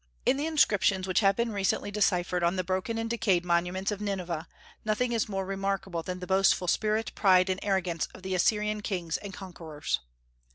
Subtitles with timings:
[0.25, 4.01] In the inscriptions which have recently been deciphered on the broken and decayed monuments of
[4.01, 4.47] Nineveh
[4.83, 9.17] nothing is more remarkable than the boastful spirit, pride, and arrogance of the Assyrian kings
[9.17, 9.99] and conquerors.